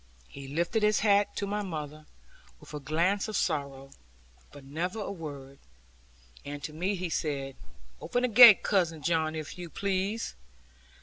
He 0.27 0.47
lifted 0.47 0.81
his 0.81 1.01
hat 1.01 1.35
to 1.35 1.45
my 1.45 1.61
mother, 1.61 2.07
with 2.59 2.73
a 2.73 2.79
glance 2.79 3.27
of 3.27 3.35
sorrow, 3.37 3.91
but 4.51 4.63
never 4.63 4.99
a 4.99 5.11
word; 5.11 5.59
and 6.43 6.63
to 6.63 6.73
me 6.73 6.95
he 6.95 7.07
said, 7.07 7.55
'Open 7.99 8.23
the 8.23 8.27
gate, 8.27 8.63
Cousin 8.63 9.03
John, 9.03 9.35
if 9.35 9.59
you 9.59 9.69
please. 9.69 10.35